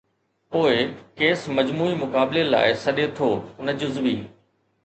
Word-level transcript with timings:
پوءِ 0.53 0.79
ڪيس 1.19 1.43
مجموعي 1.59 1.93
مقابلي 2.01 2.43
لاءِ 2.55 2.67
سڏي 2.85 3.05
ٿو، 3.17 3.29
نه 3.65 3.73
جزوي. 3.81 4.17